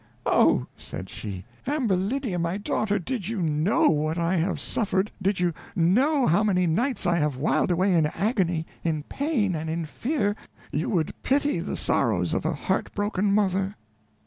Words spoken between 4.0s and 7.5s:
I have suffered did you know how many nights I have